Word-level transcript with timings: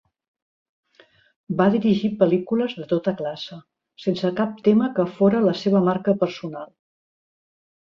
Va 1.59 1.67
dirigir 1.75 2.09
pel·lícules 2.21 2.73
de 2.79 2.87
tota 2.95 3.13
classe, 3.21 3.59
sense 4.07 4.33
cap 4.41 4.57
tema 4.71 4.91
que 4.99 5.07
fóra 5.21 5.45
la 5.47 5.57
seva 5.63 5.85
marca 5.93 6.19
personal. 6.27 6.69